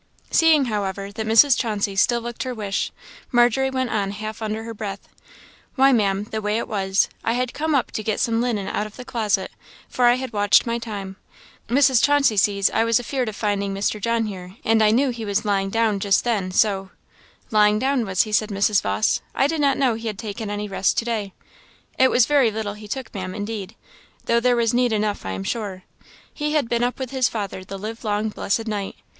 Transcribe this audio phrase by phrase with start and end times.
[0.31, 1.55] Seeing, however, that Mrs.
[1.55, 2.91] Chauncey still looked her wish,
[3.31, 5.07] Margery went on half under her breath
[5.75, 8.87] "Why, Ma'am, the way it was I had come up to get some linen out
[8.87, 9.51] of the closet,
[9.87, 11.17] for I had watched my time;
[11.69, 12.03] Mrs.
[12.03, 14.01] Chauncey sees, I was afeard of finding Mr.
[14.01, 16.89] John here, and I knew he was lying down just then, so"
[17.51, 18.81] "Lying down was he?" said Mrs.
[18.81, 19.21] Vawse.
[19.35, 21.31] "I did not know he had taken any rest to day."
[21.99, 23.75] "It was very little he took, Ma'am, indeed
[24.25, 25.83] though there was need enough I am sure;
[26.33, 28.95] he had been up with his father the live long blessed night.